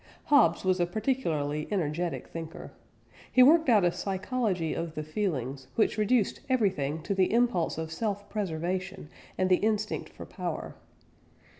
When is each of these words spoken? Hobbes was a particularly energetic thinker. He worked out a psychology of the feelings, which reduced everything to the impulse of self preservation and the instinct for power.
Hobbes 0.23 0.65
was 0.65 0.79
a 0.79 0.87
particularly 0.87 1.67
energetic 1.69 2.27
thinker. 2.29 2.71
He 3.31 3.43
worked 3.43 3.69
out 3.69 3.85
a 3.85 3.91
psychology 3.91 4.73
of 4.73 4.95
the 4.95 5.03
feelings, 5.03 5.67
which 5.75 5.95
reduced 5.99 6.39
everything 6.49 7.03
to 7.03 7.13
the 7.13 7.31
impulse 7.31 7.77
of 7.77 7.91
self 7.91 8.27
preservation 8.27 9.09
and 9.37 9.47
the 9.47 9.57
instinct 9.57 10.09
for 10.09 10.25
power. 10.25 10.73